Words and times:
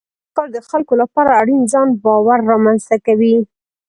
دا 0.05 0.27
کار 0.35 0.47
د 0.53 0.57
خلکو 0.69 0.93
لپاره 1.01 1.31
اړین 1.41 1.61
ځان 1.73 1.87
باور 2.03 2.39
رامنځته 2.51 2.95
کوي. 3.05 3.35